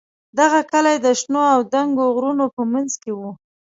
دغه 0.39 0.59
کلی 0.71 0.95
د 0.99 1.07
شنو 1.19 1.43
او 1.53 1.59
دنګو 1.73 2.05
غرونو 2.15 2.45
په 2.55 2.61
منځ 2.71 2.91
کې 3.01 3.11
و. 3.19 3.21